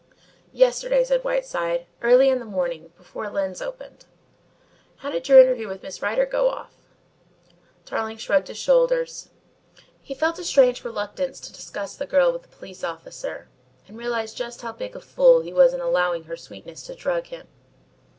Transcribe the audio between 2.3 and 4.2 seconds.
the morning, before Lyne's opened.